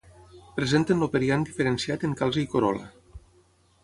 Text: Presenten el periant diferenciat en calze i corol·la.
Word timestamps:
Presenten 0.59 1.05
el 1.07 1.11
periant 1.15 1.45
diferenciat 1.49 2.05
en 2.09 2.15
calze 2.21 2.41
i 2.45 2.47
corol·la. 2.55 2.89